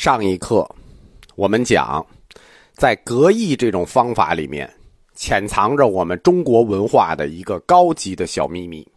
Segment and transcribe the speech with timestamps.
[0.00, 0.66] 上一课，
[1.36, 2.02] 我们讲，
[2.72, 4.66] 在格义这种方法里面，
[5.14, 8.90] 潜藏着我们中国文化的一个高级的小秘密，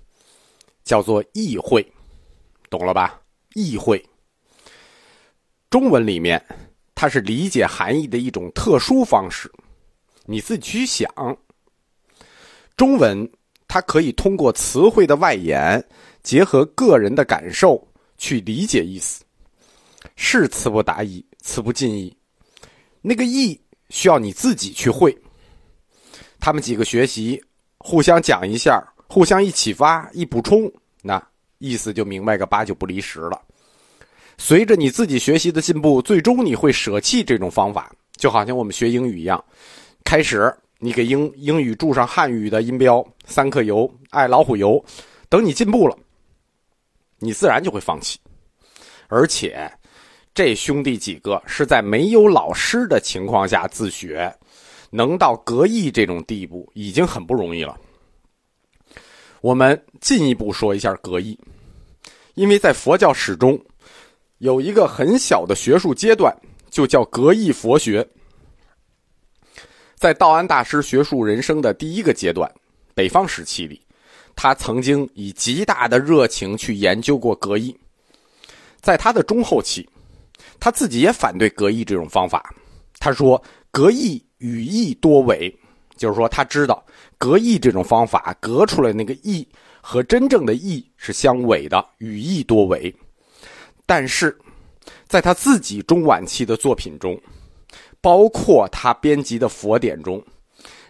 [0.85, 1.85] 叫做意会，
[2.69, 3.19] 懂了吧？
[3.53, 4.01] 意会，
[5.69, 6.41] 中文里面
[6.95, 9.51] 它是理解含义的一种特殊方式，
[10.23, 11.37] 你自己去想。
[12.77, 13.29] 中文
[13.67, 15.85] 它可以通过词汇的外延，
[16.21, 17.85] 结合个人的感受
[18.17, 19.21] 去理解意思。
[20.15, 22.15] 是词不达意，词不尽意。
[23.01, 23.59] 那个意
[23.89, 25.17] 需要你自己去会。
[26.39, 27.41] 他们几个学习，
[27.77, 31.21] 互相讲一下，互相一启发、一补充，那
[31.57, 33.41] 意思就明白个八九不离十了。
[34.37, 39.43] 随着你自己学习的进步，最终你会舍弃这种方法，就好像我们学英语一样。
[40.03, 44.83] 开始你给英英语注上汉语的音标，三克油、爱老虎油，
[45.29, 45.97] 等你进步了，
[47.19, 48.19] 你自然就会放弃，
[49.07, 49.71] 而且。
[50.33, 54.35] 这兄弟几个是在没有老师的情况下自学，
[54.89, 57.79] 能到格义这种地步已经很不容易了。
[59.41, 61.37] 我们进一步说一下格义，
[62.33, 63.63] 因为在佛教史中，
[64.39, 66.35] 有一个很小的学术阶段，
[66.71, 68.07] 就叫格义佛学。
[69.95, 72.51] 在道安大师学术人生的第一个阶段，
[72.95, 73.79] 北方时期里，
[74.35, 77.77] 他曾经以极大的热情去研究过格义。
[78.81, 79.87] 在他的中后期。
[80.59, 82.53] 他自己也反对格义这种方法，
[82.99, 83.41] 他说
[83.71, 85.53] 格义语义多伪，
[85.95, 86.83] 就是说他知道
[87.17, 89.47] 格义这种方法格出来那个义
[89.81, 92.93] 和真正的义是相违的，语义多伪。
[93.85, 94.37] 但是，
[95.07, 97.19] 在他自己中晚期的作品中，
[97.99, 100.23] 包括他编辑的佛典中，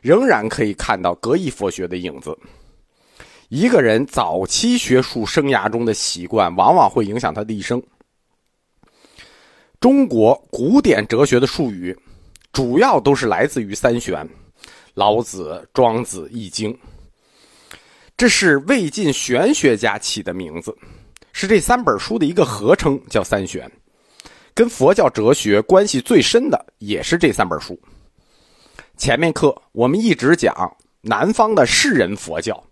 [0.01, 2.37] 仍然可以看到格义佛学的影子。
[3.49, 7.81] 一个人早期学术生涯中的习惯，往往会影响他的一生。
[9.83, 11.93] 中国古典哲学的术语，
[12.53, 14.25] 主要都是来自于三玄：
[14.93, 16.73] 老子、庄子、易经。
[18.15, 20.73] 这是魏晋玄学家起的名字，
[21.33, 23.69] 是这三本书的一个合称，叫三玄。
[24.53, 27.77] 跟佛教哲学关系最深的也是这三本书。
[28.95, 30.55] 前面课我们一直讲
[31.01, 32.63] 南方的士人佛教，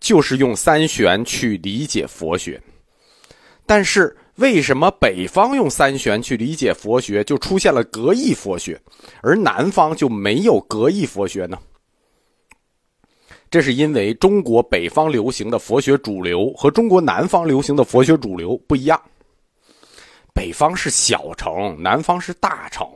[0.00, 2.58] 就是用三玄去理解佛学，
[3.66, 4.16] 但是。
[4.38, 8.80] 为什么北方用三玄去理解佛学，就出现了格义佛学，
[9.20, 11.58] 而南方就没有格义佛学呢？
[13.50, 19.00] 这是因为中国北方流行的佛学主流和中国南方流行的佛学主流不一样。
[20.32, 22.86] 北方是小乘，南方是大乘。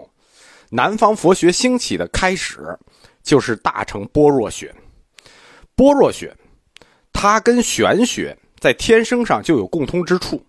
[0.70, 2.78] 南方佛学兴起的开始，
[3.24, 4.72] 就是大乘般若学。
[5.74, 6.32] 般若学，
[7.12, 10.40] 它跟玄学在天生上就有共通之处。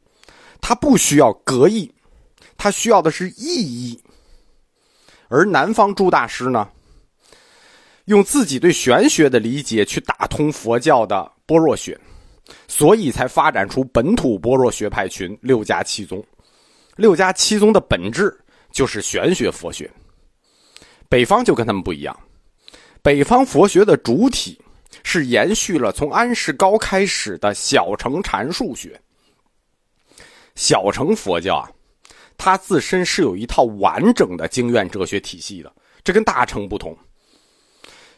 [0.66, 1.94] 他不需要格义，
[2.56, 4.02] 他需要的是意义。
[5.28, 6.70] 而南方诸大师呢，
[8.06, 12.00] 用自己对玄学的理解去打通佛教的般若学，
[12.66, 16.26] 所以才发展出本土般若学派群六家七宗。
[16.96, 18.34] 六家七宗的本质
[18.72, 19.92] 就是玄学佛学。
[21.10, 22.18] 北方就跟他们不一样，
[23.02, 24.58] 北方佛学的主体
[25.04, 28.98] 是延续了从安世高开始的小乘禅术学。
[30.56, 31.70] 小乘佛教啊，
[32.38, 35.72] 它自身是有一套完整的经院哲学体系的，
[36.04, 36.96] 这跟大乘不同。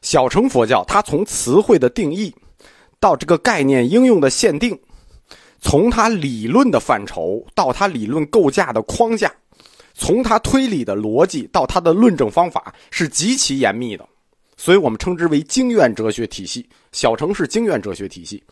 [0.02, 2.34] 小乘佛教它从词汇的定义，
[3.00, 4.80] 到这个概念应用的限定，
[5.60, 9.34] 从它理论的范畴到它理论构架的框架，
[9.94, 14.08] 从它推理的逻辑到它的论证方法，是极其严密的，
[14.58, 16.70] 所以我们称之为经院哲学体系。
[16.92, 18.44] 小乘是经院哲学体系，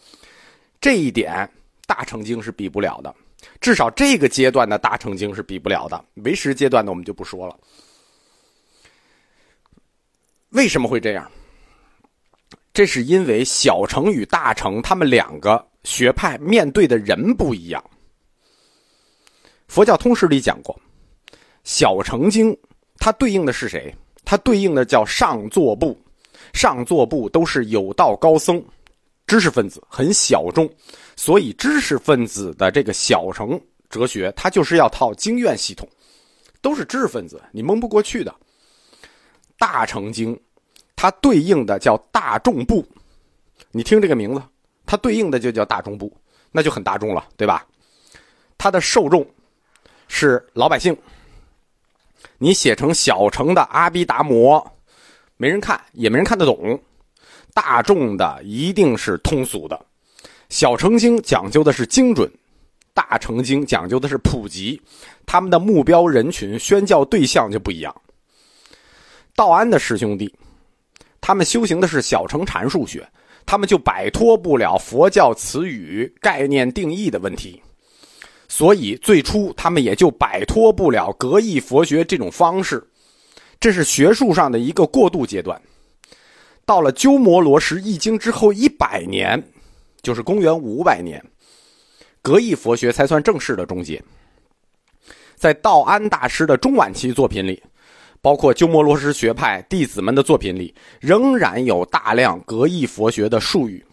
[0.82, 1.48] 这一点
[1.86, 3.14] 大乘经是比不了的。
[3.62, 7.58] 至少这个阶段的大乘经是比不了的，唯识阶段的我们就不说了。
[10.50, 11.32] 为什么会这样？
[12.74, 17.84] 这是因为小乘与大乘他们两个学派面对的人不一样。
[19.68, 20.80] 佛教通史里讲过，
[21.64, 22.56] 小乘经
[22.98, 23.94] 它对应的是谁？
[24.26, 26.00] 它对应的叫上座部，
[26.54, 28.64] 上座部都是有道高僧。
[29.26, 30.70] 知识分子很小众，
[31.16, 33.60] 所以知识分子的这个小乘
[33.90, 35.88] 哲学，它就是要套经院系统，
[36.62, 38.34] 都是知识分子，你蒙不过去的。
[39.58, 40.38] 大乘经，
[40.96, 42.86] 它对应的叫大众部，
[43.72, 44.44] 你听这个名字，
[44.86, 46.16] 它对应的就叫大众部，
[46.52, 47.66] 那就很大众了，对吧？
[48.58, 49.26] 它的受众
[50.08, 50.96] 是老百姓，
[52.38, 54.66] 你写成小乘的阿毗达摩，
[55.38, 56.80] 没人看，也没人看得懂。
[57.54, 59.80] 大众的一定是通俗的，
[60.50, 62.30] 小乘经讲究的是精准，
[62.94, 64.82] 大乘经讲究的是普及。
[65.26, 67.96] 他们的目标人群、宣教对象就不一样。
[69.36, 70.34] 道安的师兄弟，
[71.22, 73.08] 他们修行的是小乘禅数学，
[73.46, 77.62] 他们就摆脱不了佛教词语概念定义的问题，
[78.48, 82.84] 所以最初他们也就摆脱不了格义佛学这种方式。
[83.60, 85.60] 这是学术上的一个过渡阶段。
[86.66, 89.42] 到了鸠摩罗什译经之后一百年，
[90.02, 91.24] 就是公元五百年，
[92.22, 94.02] 格义佛学才算正式的终结。
[95.36, 97.62] 在道安大师的中晚期作品里，
[98.22, 103.86] 包括鸠摩罗什学派弟子们的作品里，仍然有大量格义佛学的术语。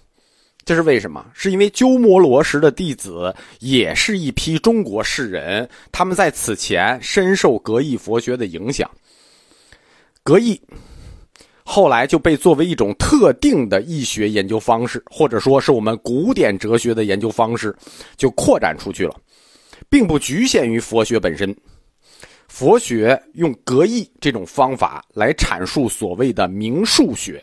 [0.65, 1.27] 这是为什么？
[1.35, 8.89] 是因为鸠摩罗什的弟子也是一批中国士人，他们在此前深受格义佛学的影响。
[10.23, 10.61] 格义
[11.73, 17.73] 后来就被作为一种特定的易学研究方式，或者说是我们古典哲学的研究方式，
[18.17, 19.15] 就扩展出去了。
[19.89, 21.57] 并不局限于佛学本身，
[22.49, 27.41] 佛学用格义这种方法来阐述所谓的明数学，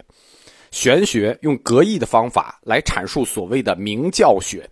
[0.72, 4.70] 玄学用格义的方法来阐述所谓的明教学，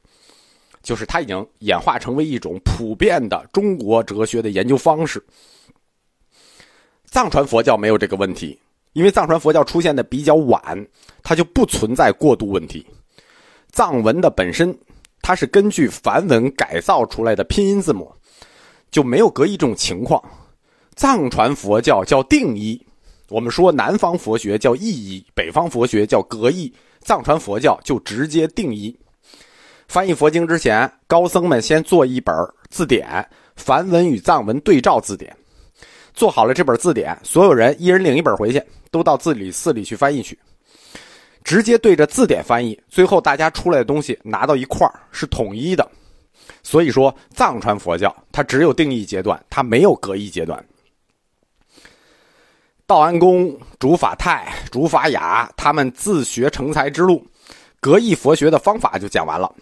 [0.83, 5.25] 就是它已经演化成为一种普遍的中国哲学的研究方式。
[7.05, 8.59] 藏传佛教没有这个问题，
[8.95, 10.87] 因为藏传佛教出现的比较晚，
[11.21, 12.87] 它就不存在过渡问题，
[13.71, 14.75] 藏文的本身。
[15.21, 18.09] 它是根据梵文改造出来的拼音字母，
[18.91, 20.23] 就没有隔一种情况。
[20.95, 22.79] 藏传佛教叫定一，
[23.27, 26.71] 我们说南方佛学叫意一，北方佛学叫格译，
[27.01, 28.97] 藏传佛教就直接定一。
[29.89, 32.33] 翻译佛经之前，高僧们先做一本
[32.69, 33.27] 字典，
[33.57, 35.35] 梵文与藏文对照字典。
[36.15, 40.39] 做好了这本字典，所有人一人领一本回去，都到自理寺里去翻译去。
[41.43, 45.87] 直接对着字典翻译，最后大家出来的东西拿到一块是统一的。
[46.63, 50.65] 所以说，藏传佛教它只有定义阶段，它没有格义阶段。
[52.87, 57.25] 道安公、竺法泰、竺法雅他们自学成才之路，
[57.79, 59.53] 格义佛学的方法就讲完了。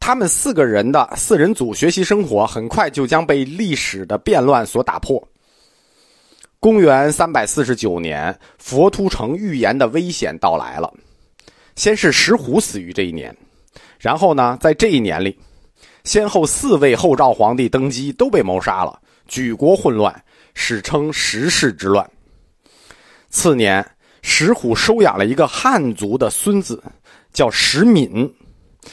[0.00, 5.22] 他们四个人的四人组学习生活，很快就将被历史的变乱所打破。
[6.60, 10.92] 公元三百四十九年，佛图城预言的危险到来了。
[11.76, 13.36] 先是石虎死于这一年，
[14.00, 15.38] 然后呢，在这一年里，
[16.02, 18.98] 先后四位后赵皇帝登基都被谋杀了，
[19.28, 20.24] 举国混乱，
[20.54, 22.10] 史称石氏之乱。
[23.30, 23.86] 次年，
[24.22, 26.82] 石虎收养了一个汉族的孙子，
[27.32, 28.34] 叫石敏，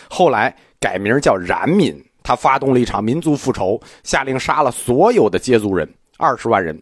[0.08, 1.96] 后来改名叫冉闵。
[2.24, 5.88] 他发动了一场民族复仇，下令杀了所有的羯族人，
[6.18, 6.76] 二十万人。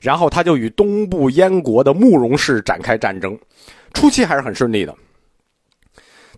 [0.00, 3.36] 然后他就与东部燕国的慕容氏展开战争，
[3.92, 4.94] 初期还是很顺利的。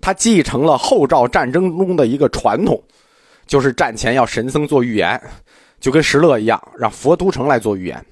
[0.00, 2.82] 他继承了后赵战争中的一个传统，
[3.46, 5.20] 就是战前要神僧做预言，
[5.78, 8.04] 就跟石勒一样，让佛都城来做预言。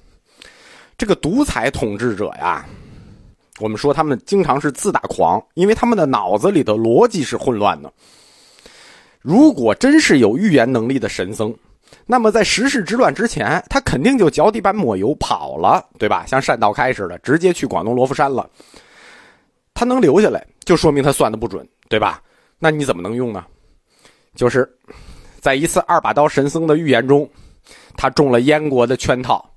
[0.97, 2.63] 这个独裁统治者呀，
[3.59, 7.91] 我们说他们经常是自大狂，因为他们的脑子里的逻辑是混乱的。
[9.21, 11.55] 如果真是有预言能力的神僧。
[12.05, 16.25] 那么在时事之乱之前，他肯定就脚底板抹油跑了，对吧？
[16.25, 18.49] 像单道开似的，直接去广东罗浮山了。
[19.73, 22.21] 他能留下来，就说明他算的不准，对吧？
[22.59, 23.45] 那你怎么能用呢？
[24.35, 24.69] 就是
[25.39, 27.29] 在一次二把刀神僧的预言中，
[27.97, 29.53] 他中了燕国的圈套，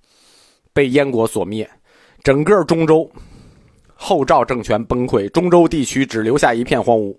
[0.73, 1.69] 被燕国所灭，
[2.23, 3.09] 整个中州
[3.95, 7.17] 后赵政权崩溃，中州地区只留下一片荒芜。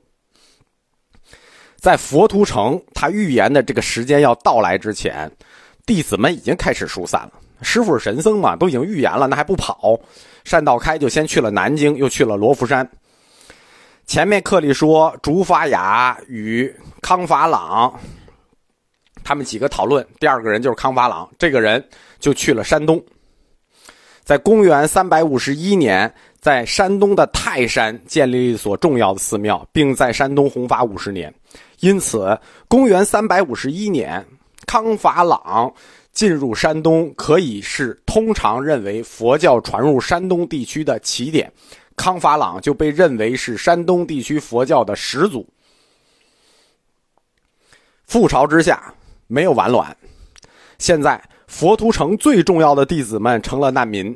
[1.85, 5.31] 在佛图城，他预言的这个时间要到来之前，
[5.85, 7.33] 弟子们已经开始疏散了。
[7.61, 9.95] 师傅是神僧嘛，都已经预言了，那还不跑？
[10.49, 12.89] 单道开就先去了南京，又去了罗浮山。
[14.07, 17.93] 前面课里说，竺法雅与康法朗
[19.23, 21.87] 他们几个讨论，第二个人就是康法朗，这个人
[22.17, 22.99] 就去了山东。
[24.23, 26.11] 在公元三百五十一年，
[26.45, 31.33] 在山东的泰山建立一所重要的寺庙，并在山东弘法五十年。
[31.79, 34.23] 因此，公元三百五十一年，
[34.67, 35.73] 康法朗
[36.11, 41.51] 进入山东，可以是通常认为佛教传入山东地区的起点。
[41.95, 45.43] 康法朗就被认为是山东地区佛教的始祖。
[48.07, 48.93] 覆巢之下
[49.25, 49.97] 没有完卵，
[50.77, 54.15] 现在佛图城最重要的弟子们成了难民，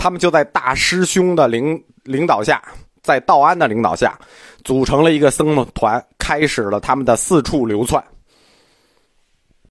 [0.00, 2.62] 他们就在大师兄的领领导下。
[3.02, 4.18] 在道安的领导下，
[4.62, 8.02] 组成了一个僧团，开始了他们的四处流窜。